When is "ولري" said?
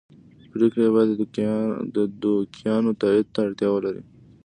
3.71-4.03